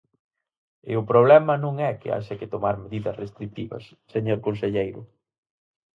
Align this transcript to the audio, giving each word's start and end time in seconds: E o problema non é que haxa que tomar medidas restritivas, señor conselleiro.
E 0.89 0.91
o 1.01 1.07
problema 1.11 1.53
non 1.63 1.73
é 1.89 1.91
que 1.99 2.11
haxa 2.15 2.39
que 2.39 2.51
tomar 2.53 2.75
medidas 2.83 3.19
restritivas, 3.23 3.83
señor 4.13 4.39
conselleiro. 4.47 5.01